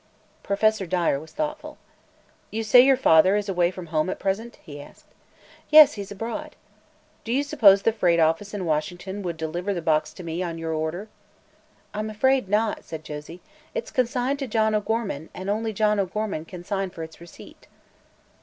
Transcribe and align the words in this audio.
Professor 0.41 0.87
Dyer 0.87 1.19
was 1.19 1.31
thoughtful. 1.31 1.77
"You 2.49 2.63
say 2.63 2.81
your 2.83 2.97
father 2.97 3.35
is 3.35 3.47
away 3.47 3.69
from 3.69 3.85
home 3.93 4.09
at 4.09 4.17
present?" 4.17 4.57
he 4.63 4.81
asked. 4.81 5.05
"Yes; 5.69 5.93
he's 5.93 6.09
abroad." 6.11 6.55
"Do 7.23 7.31
you 7.31 7.43
suppose 7.43 7.83
the 7.83 7.93
freight 7.93 8.19
office 8.19 8.51
in 8.55 8.65
Washington 8.65 9.21
would 9.21 9.37
deliver 9.37 9.75
the 9.75 9.79
box 9.83 10.11
to 10.13 10.23
me, 10.23 10.41
on 10.41 10.57
your 10.57 10.73
order?" 10.73 11.07
"I'm 11.93 12.09
afraid 12.09 12.49
not," 12.49 12.83
said 12.83 13.03
Josie, 13.03 13.41
"It's 13.75 13.91
consigned 13.91 14.39
to 14.39 14.47
John 14.47 14.73
O'Gorman, 14.73 15.29
and 15.35 15.51
only 15.51 15.71
John 15.71 15.99
O'Gorman 15.99 16.45
can 16.45 16.63
sign 16.63 16.89
for 16.89 17.03
its 17.03 17.21
receipt." 17.21 17.67